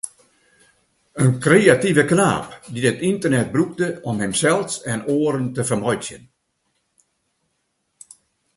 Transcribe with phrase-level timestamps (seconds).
[1.25, 6.23] In kreative knaap, dy’t it ynternet brûkte om himsels en oaren te fermeitsjen.